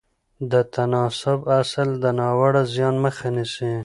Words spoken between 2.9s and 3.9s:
مخه نیسي.